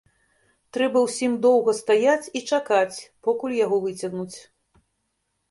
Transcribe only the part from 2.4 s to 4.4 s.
чакаць, покуль яго выцягнуць.